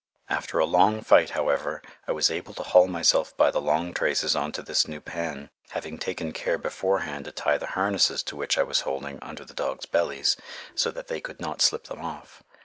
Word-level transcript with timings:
After 0.29 0.57
a 0.57 0.65
long 0.65 1.01
fight, 1.01 1.29
however, 1.29 1.79
I 2.07 2.11
was 2.11 2.31
able 2.31 2.55
to 2.55 2.63
haul 2.63 2.87
myself 2.87 3.37
by 3.37 3.51
the 3.51 3.61
long 3.61 3.93
traces 3.93 4.35
on 4.35 4.51
to 4.53 4.63
this 4.63 4.87
new 4.87 4.99
pan, 4.99 5.51
having 5.69 5.99
taken 5.99 6.31
care 6.31 6.57
beforehand 6.57 7.25
to 7.25 7.31
tie 7.31 7.59
the 7.59 7.67
harnesses 7.77 8.23
to 8.23 8.35
which 8.35 8.57
I 8.57 8.63
was 8.63 8.79
holding 8.81 9.19
under 9.21 9.45
the 9.45 9.53
dogs' 9.53 9.85
bellies, 9.85 10.37
so 10.73 10.89
that 10.89 11.07
they 11.07 11.21
could 11.21 11.39
not 11.39 11.61
slip 11.61 11.83
them 11.83 12.01
off. 12.03 12.41